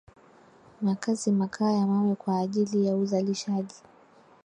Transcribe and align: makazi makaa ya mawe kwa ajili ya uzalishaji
makazi 0.81 1.31
makaa 1.31 1.71
ya 1.71 1.87
mawe 1.87 2.15
kwa 2.15 2.39
ajili 2.39 2.85
ya 2.87 2.95
uzalishaji 2.95 3.75